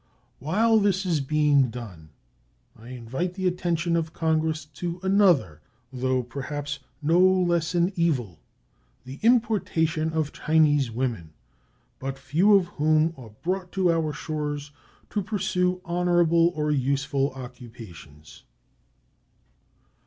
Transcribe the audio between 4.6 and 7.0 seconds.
to another, though perhaps